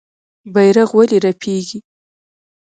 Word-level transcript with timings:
بیرغ 0.53 0.89
ولې 0.97 1.17
رپیږي؟ 1.25 1.79